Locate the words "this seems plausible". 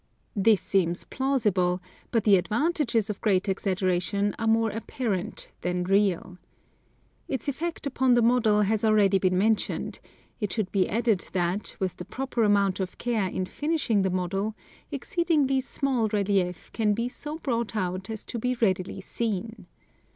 0.35-1.79